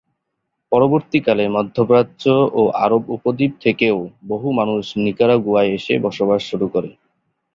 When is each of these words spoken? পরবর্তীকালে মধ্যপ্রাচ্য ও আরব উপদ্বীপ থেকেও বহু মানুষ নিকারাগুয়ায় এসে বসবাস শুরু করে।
পরবর্তীকালে 0.71 1.43
মধ্যপ্রাচ্য 1.49 2.23
ও 2.53 2.71
আরব 2.85 3.03
উপদ্বীপ 3.09 3.53
থেকেও 3.61 3.97
বহু 4.27 4.47
মানুষ 4.51 4.83
নিকারাগুয়ায় 5.05 5.71
এসে 5.71 5.93
বসবাস 5.99 6.41
শুরু 6.49 6.67
করে। 6.67 6.89